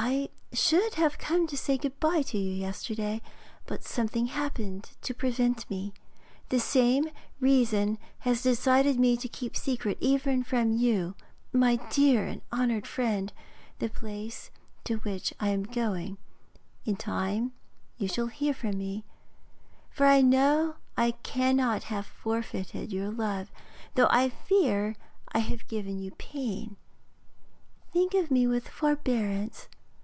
I 0.00 0.28
should 0.52 0.94
have 0.94 1.18
come 1.18 1.48
to 1.48 1.56
say 1.56 1.76
good 1.76 1.98
bye 1.98 2.22
to 2.22 2.38
you 2.38 2.52
yesterday, 2.52 3.20
but 3.66 3.82
something 3.82 4.26
happened 4.26 4.90
to 5.02 5.12
prevent 5.12 5.68
me. 5.68 5.92
The 6.50 6.60
same 6.60 7.08
reason 7.40 7.98
has 8.20 8.40
decided 8.40 9.00
me 9.00 9.16
to 9.16 9.26
keep 9.26 9.56
secret 9.56 9.98
even 10.00 10.44
from 10.44 10.70
you, 10.70 11.16
my 11.52 11.76
dear 11.90 12.24
and 12.24 12.42
honoured 12.52 12.86
friend, 12.86 13.32
the 13.80 13.88
place 13.88 14.52
to 14.84 14.98
which 14.98 15.34
I 15.40 15.48
am 15.48 15.64
going; 15.64 16.16
in 16.84 16.94
time 16.94 17.50
you 17.96 18.06
shall 18.06 18.28
hear 18.28 18.54
from 18.54 18.78
me, 18.78 19.04
for 19.90 20.06
I 20.06 20.20
know 20.20 20.76
I 20.96 21.10
cannot 21.10 21.82
have 21.84 22.06
forfeited 22.06 22.92
your 22.92 23.10
love, 23.10 23.50
though 23.96 24.08
I 24.12 24.28
fear 24.28 24.94
I 25.32 25.40
have 25.40 25.66
given 25.66 25.98
you 25.98 26.12
pain. 26.12 26.76
Think 27.92 28.14
of 28.14 28.30
me 28.30 28.46
with 28.46 28.68
forbearance. 28.68 29.66